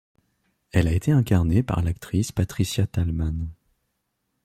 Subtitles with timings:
[0.71, 3.47] Elle a été incarnée par l'actrice Patricia Tallman.